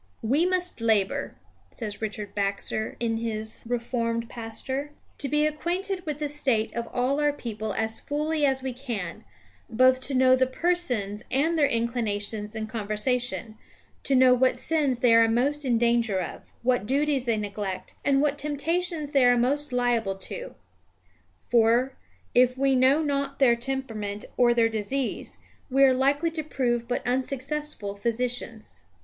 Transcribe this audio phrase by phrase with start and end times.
[0.23, 1.35] "We must labour,"
[1.69, 7.19] says Richard Baxter in his Reformed Pastor, "to be acquainted with the state of all
[7.19, 9.23] our people as fully as we can;
[9.69, 13.59] both to know the persons and their inclinations and conversation;
[14.01, 18.21] to know what sins they are most in danger of, what duties they neglect, and
[18.23, 20.55] what temptations they are most liable to.
[21.47, 21.95] For,
[22.33, 25.37] if we know not their temperament or their disease,
[25.69, 28.81] we are likely to prove but unsuccessful physicians."